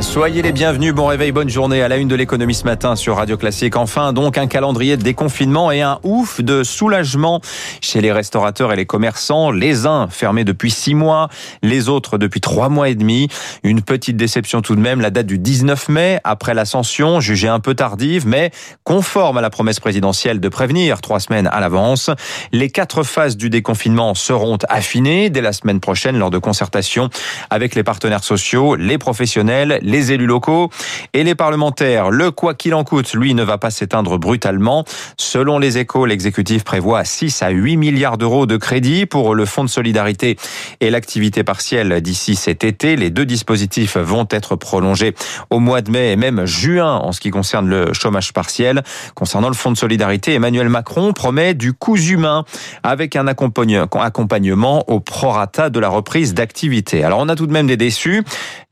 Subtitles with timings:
[0.00, 3.16] Soyez les bienvenus, bon réveil, bonne journée à la une de l'économie ce matin sur
[3.16, 3.76] Radio Classique.
[3.76, 7.40] Enfin, donc, un calendrier de déconfinement et un ouf de soulagement
[7.80, 9.50] chez les restaurateurs et les commerçants.
[9.50, 11.28] Les uns fermés depuis six mois,
[11.62, 13.28] les autres depuis trois mois et demi.
[13.62, 17.60] Une petite déception tout de même, la date du 19 mai, après l'ascension, jugée un
[17.60, 18.50] peu tardive, mais
[18.84, 22.10] conforme à la promesse présidentielle de prévenir trois semaines à l'avance.
[22.50, 27.08] Les quatre phases du déconfinement seront affinées dès la semaine prochaine lors de concertations
[27.50, 30.70] avec les partenaires sociaux, les professionnels, les élus locaux
[31.12, 32.10] et les parlementaires.
[32.10, 34.84] Le quoi qu'il en coûte, lui, ne va pas s'éteindre brutalement.
[35.18, 39.64] Selon les échos, l'exécutif prévoit 6 à 8 milliards d'euros de crédits pour le fonds
[39.64, 40.36] de solidarité
[40.80, 42.96] et l'activité partielle d'ici cet été.
[42.96, 45.14] Les deux dispositifs vont être prolongés
[45.50, 48.82] au mois de mai et même juin en ce qui concerne le chômage partiel.
[49.14, 52.44] Concernant le fonds de solidarité, Emmanuel Macron promet du coût humain
[52.82, 57.04] avec un accompagnement au prorata de la reprise d'activité.
[57.04, 58.22] Alors on a tout de même des déçus.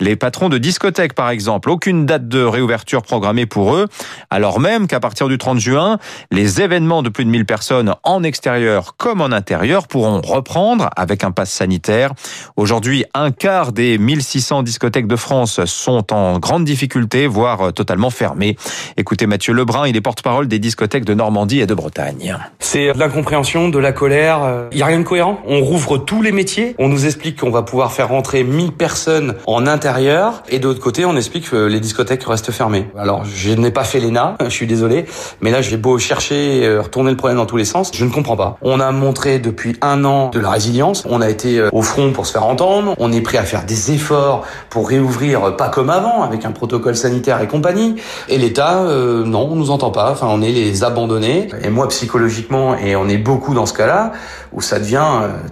[0.00, 1.70] Les patrons de discothèques par exemple.
[1.70, 3.87] Aucune date de réouverture programmée pour eux,
[4.29, 5.98] alors même qu'à partir du 30 juin,
[6.31, 11.25] les événements de plus de 1000 personnes en extérieur comme en intérieur pourront reprendre avec
[11.25, 12.12] un pass sanitaire.
[12.56, 18.56] Aujourd'hui, un quart des 1600 discothèques de France sont en grande difficulté, voire totalement fermées.
[18.97, 22.37] Écoutez Mathieu Lebrun, il est porte-parole des discothèques de Normandie et de Bretagne.
[22.59, 24.69] C'est de l'incompréhension, de la colère.
[24.73, 25.41] Il n'y a rien de cohérent.
[25.47, 26.75] On rouvre tous les métiers.
[26.78, 30.89] On nous explique qu'on va pouvoir faire rentrer 1000 personnes en intérieur et d'autre côté,
[30.98, 32.88] on explique que les discothèques restent fermées.
[32.96, 35.06] Alors, je n'ai pas fait l'ENA, je suis désolé,
[35.41, 38.10] mais là, j'ai beau chercher, euh, retourner le problème dans tous les sens, je ne
[38.10, 38.56] comprends pas.
[38.62, 42.12] On a montré depuis un an de la résilience, on a été euh, au front
[42.12, 45.69] pour se faire entendre, on est prêt à faire des efforts pour réouvrir euh, pas
[45.69, 47.97] comme avant, avec un protocole sanitaire et compagnie,
[48.28, 48.82] et l'État,
[49.25, 53.08] non, on nous entend pas, enfin, on est les abandonnés, et moi, psychologiquement, et on
[53.08, 54.12] est beaucoup dans ce cas-là,
[54.52, 55.06] où ça devient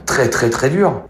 [0.07, 1.03] très, très, très dur.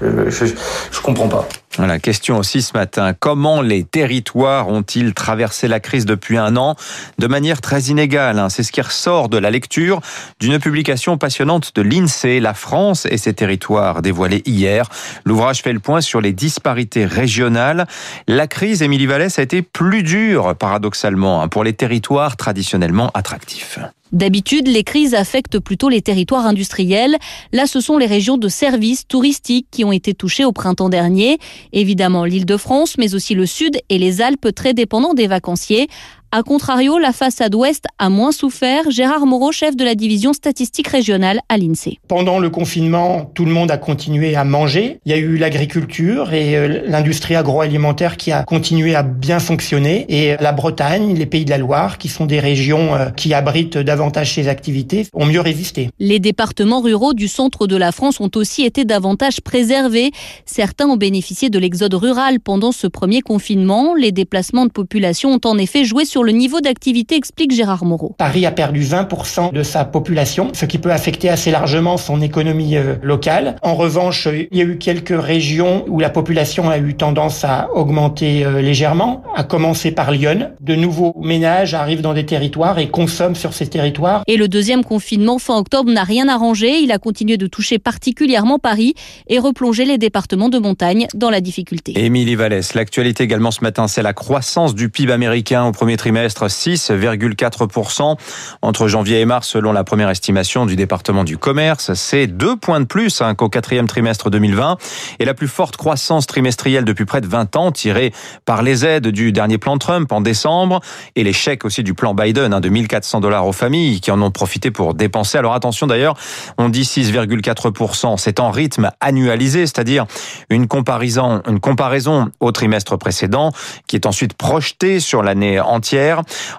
[0.00, 1.46] Je, je, je comprends pas.
[1.78, 3.14] Voilà, question aussi ce matin.
[3.18, 6.76] Comment les territoires ont-ils traversé la crise depuis un an?
[7.18, 8.50] De manière très inégale hein?
[8.50, 10.00] C'est ce qui ressort de la lecture
[10.38, 14.88] d'une publication passionnante de l'INSEE, La France et ses territoires, dévoilée hier.
[15.24, 17.86] L'ouvrage fait le point sur les disparités régionales.
[18.28, 23.78] La crise, Émilie Vallès, a été plus dure, paradoxalement, hein, pour les territoires traditionnellement attractifs.
[24.12, 27.16] D'habitude, les crises affectent plutôt les territoires industriels.
[27.52, 31.38] Là, ce sont les régions de services touristiques qui ont été touchées au printemps dernier.
[31.72, 35.88] Évidemment, l'île de France, mais aussi le sud et les Alpes très dépendants des vacanciers.
[36.34, 38.90] A contrario, la façade ouest a moins souffert.
[38.90, 41.98] Gérard Moreau, chef de la division statistique régionale à l'INSEE.
[42.08, 44.98] Pendant le confinement, tout le monde a continué à manger.
[45.04, 50.06] Il y a eu l'agriculture et euh, l'industrie agroalimentaire qui a continué à bien fonctionner.
[50.08, 53.76] Et la Bretagne, les pays de la Loire, qui sont des régions euh, qui abritent
[53.76, 55.90] davantage ces activités, ont mieux résisté.
[55.98, 60.12] Les départements ruraux du centre de la France ont aussi été davantage préservés.
[60.46, 63.94] Certains ont bénéficié de l'exode rural pendant ce premier confinement.
[63.94, 68.14] Les déplacements de population ont en effet joué sur le niveau d'activité, explique Gérard Moreau.
[68.18, 72.76] Paris a perdu 20% de sa population, ce qui peut affecter assez largement son économie
[72.76, 73.56] euh, locale.
[73.62, 77.68] En revanche, il y a eu quelques régions où la population a eu tendance à
[77.74, 80.52] augmenter euh, légèrement, à commencer par Lyon.
[80.60, 84.22] De nouveaux ménages arrivent dans des territoires et consomment sur ces territoires.
[84.26, 86.78] Et le deuxième confinement fin octobre n'a rien arrangé.
[86.80, 88.94] Il a continué de toucher particulièrement Paris
[89.28, 91.92] et replonger les départements de montagne dans la difficulté.
[91.96, 96.11] Émilie Vallès, l'actualité également ce matin, c'est la croissance du PIB américain au premier trimestre
[96.12, 98.16] trimestre 6,4%
[98.60, 101.94] entre janvier et mars selon la première estimation du département du commerce.
[101.94, 104.76] C'est deux points de plus hein, qu'au quatrième trimestre 2020
[105.20, 108.12] et la plus forte croissance trimestrielle depuis près de 20 ans tirée
[108.44, 110.82] par les aides du dernier plan Trump en décembre
[111.16, 114.20] et les chèques aussi du plan Biden hein, de 1400 dollars aux familles qui en
[114.20, 115.38] ont profité pour dépenser.
[115.38, 116.18] Alors attention d'ailleurs,
[116.58, 120.04] on dit 6,4%, c'est en rythme annualisé, c'est-à-dire
[120.50, 123.50] une comparaison, une comparaison au trimestre précédent
[123.86, 126.01] qui est ensuite projetée sur l'année entière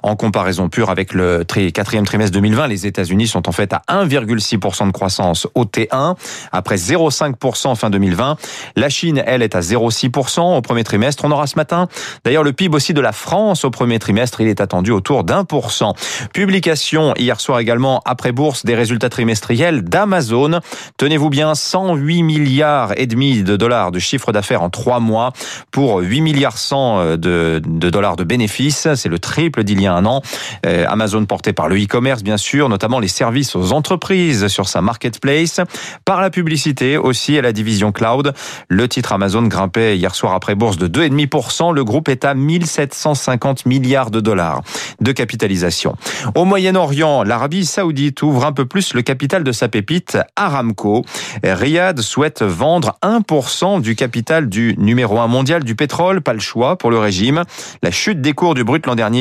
[0.03, 4.87] en comparaison pure avec le quatrième trimestre 2020, les États-Unis sont en fait à 1,6%
[4.87, 6.15] de croissance au T1,
[6.51, 8.37] après 0,5% fin 2020.
[8.75, 11.25] La Chine, elle, est à 0,6% au premier trimestre.
[11.25, 11.87] On aura ce matin,
[12.23, 14.41] d'ailleurs, le PIB aussi de la France au premier trimestre.
[14.41, 15.95] Il est attendu autour d'un pour cent.
[16.33, 20.59] Publication hier soir également, après bourse, des résultats trimestriels d'Amazon.
[20.97, 25.33] Tenez-vous bien, 108 milliards et demi de dollars de chiffre d'affaires en trois mois
[25.71, 28.87] pour 8 milliards 100 de, de dollars de bénéfices.
[28.95, 30.21] C'est le triple d'il y a un an.
[30.67, 34.81] Euh, Amazon porté par le e-commerce, bien sûr, notamment les services aux entreprises sur sa
[34.81, 35.59] marketplace.
[36.05, 38.33] Par la publicité aussi à la division cloud.
[38.67, 41.73] Le titre Amazon grimpait hier soir après bourse de 2,5%.
[41.73, 44.61] Le groupe est à 1750 milliards de dollars
[45.01, 45.95] de capitalisation.
[46.35, 51.03] Au Moyen-Orient, l'Arabie saoudite ouvre un peu plus le capital de sa pépite Aramco.
[51.43, 56.21] Riyad souhaite vendre 1% du capital du numéro 1 mondial du pétrole.
[56.21, 57.45] Pas le choix pour le régime.
[57.81, 59.12] La chute des cours du brut l'an dernier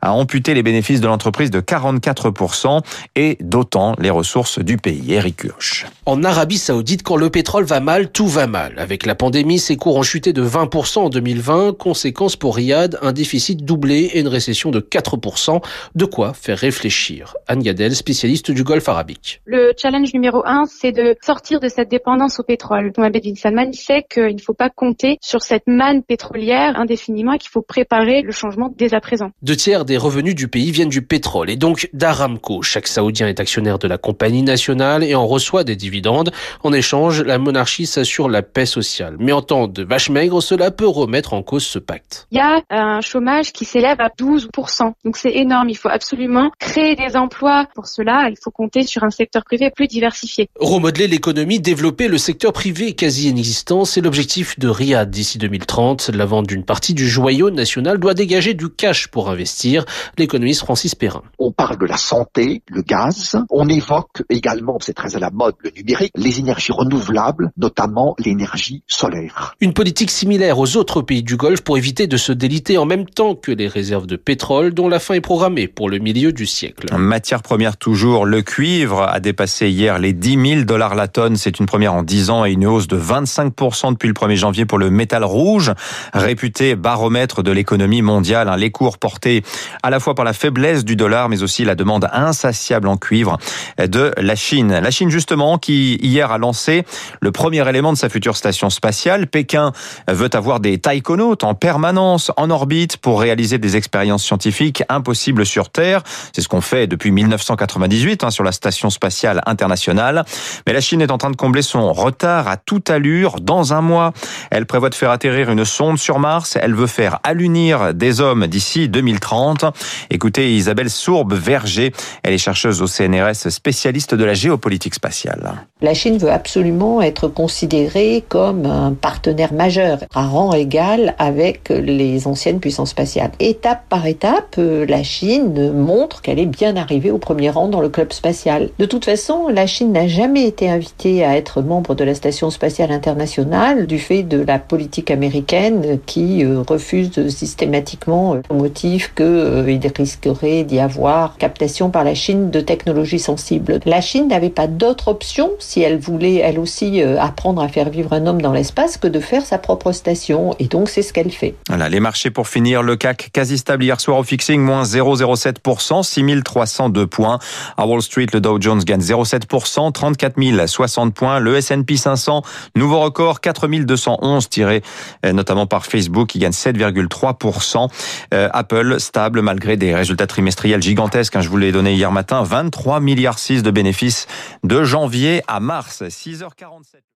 [0.00, 2.82] a amputé les bénéfices de l'entreprise de 44%
[3.16, 5.14] et d'autant les ressources du pays.
[5.14, 5.86] Eric Kioch.
[6.06, 8.74] En Arabie Saoudite, quand le pétrole va mal, tout va mal.
[8.78, 11.76] Avec la pandémie, ses cours ont chuté de 20% en 2020.
[11.78, 15.62] Conséquence pour Riyad, un déficit doublé et une récession de 4%.
[15.94, 17.34] De quoi faire réfléchir.
[17.46, 19.40] Anne Gadel, spécialiste du Golfe arabique.
[19.44, 22.92] Le challenge numéro un, c'est de sortir de cette dépendance au pétrole.
[22.96, 27.38] Mohamed bin Salman sait qu'il ne faut pas compter sur cette manne pétrolière indéfiniment et
[27.38, 29.27] qu'il faut préparer le changement dès à présent.
[29.42, 32.62] Deux tiers des revenus du pays viennent du pétrole et donc d'Aramco.
[32.62, 36.30] Chaque Saoudien est actionnaire de la compagnie nationale et en reçoit des dividendes.
[36.62, 39.16] En échange, la monarchie s'assure la paix sociale.
[39.18, 42.26] Mais en temps de vache maigre, cela peut remettre en cause ce pacte.
[42.30, 44.92] Il y a un chômage qui s'élève à 12%.
[45.04, 45.68] Donc c'est énorme.
[45.68, 47.66] Il faut absolument créer des emplois.
[47.74, 50.48] Pour cela, il faut compter sur un secteur privé plus diversifié.
[50.58, 56.10] Remodeler l'économie, développer le secteur privé quasi inexistant, c'est l'objectif de Riyad d'ici 2030.
[56.10, 59.84] La vente d'une partie du joyau national doit dégager du cash pour investir.
[60.16, 61.22] L'économiste Francis Perrin.
[61.40, 63.36] On parle de la santé, le gaz.
[63.50, 68.84] On évoque également, c'est très à la mode, le numérique, les énergies renouvelables, notamment l'énergie
[68.86, 69.56] solaire.
[69.60, 73.06] Une politique similaire aux autres pays du Golfe pour éviter de se déliter en même
[73.06, 76.46] temps que les réserves de pétrole dont la fin est programmée pour le milieu du
[76.46, 76.94] siècle.
[76.96, 81.36] Matière première toujours, le cuivre a dépassé hier les 10 000 dollars la tonne.
[81.36, 84.66] C'est une première en 10 ans et une hausse de 25% depuis le 1er janvier
[84.66, 85.72] pour le métal rouge,
[86.12, 88.52] réputé baromètre de l'économie mondiale.
[88.58, 89.42] Les cours portés
[89.82, 93.38] à la fois par la faiblesse du dollar, mais aussi la demande insatiable en cuivre
[93.78, 94.80] de la Chine.
[94.82, 96.84] La Chine, justement, qui hier a lancé
[97.22, 99.26] le premier élément de sa future station spatiale.
[99.26, 99.72] Pékin
[100.08, 105.70] veut avoir des taïkonautes en permanence en orbite pour réaliser des expériences scientifiques impossibles sur
[105.70, 106.02] Terre.
[106.34, 110.26] C'est ce qu'on fait depuis 1998 hein, sur la station spatiale internationale.
[110.66, 113.40] Mais la Chine est en train de combler son retard à toute allure.
[113.40, 114.12] Dans un mois,
[114.50, 116.58] elle prévoit de faire atterrir une sonde sur Mars.
[116.60, 119.64] Elle veut faire allunir des hommes d'ici 2030.
[120.10, 121.92] Écoutez Isabelle Sourbe-Verger.
[122.24, 125.52] Elle est chercheuse au CNRS, spécialiste de la géopolitique spatiale.
[125.80, 132.26] La Chine veut absolument être considérée comme un partenaire majeur à rang égal avec les
[132.26, 133.30] anciennes puissances spatiales.
[133.38, 137.88] Étape par étape, la Chine montre qu'elle est bien arrivée au premier rang dans le
[137.88, 138.70] club spatial.
[138.80, 142.50] De toute façon, la Chine n'a jamais été invitée à être membre de la station
[142.50, 150.64] spatiale internationale du fait de la politique américaine qui refuse systématiquement au motif qu'il risquerait
[150.64, 153.80] d'y avoir captation par la Chine de technologies sensibles.
[153.84, 158.12] La Chine n'avait pas d'autre option si elle voulait elle aussi apprendre à faire vivre
[158.12, 161.30] un homme dans l'espace que de faire sa propre station et donc c'est ce qu'elle
[161.30, 161.54] fait.
[161.68, 166.02] Voilà, les marchés pour finir, le CAC quasi stable hier soir au fixing, moins 0,07%,
[166.02, 167.38] 6302 points.
[167.76, 171.38] À Wall Street, le Dow Jones gagne 0,7%, 34 060 points.
[171.38, 172.42] Le S&P 500,
[172.76, 174.82] nouveau record, 4211 tiré
[175.24, 177.88] notamment par Facebook qui gagne 7,3%.
[178.32, 181.36] Apple stable malgré des résultats trimestriels gigantesques.
[181.36, 184.26] Hein, je vous l'ai donné hier matin, 23 milliards 6 de bénéfices
[184.64, 186.02] de janvier à mars.
[186.02, 187.00] 6h47.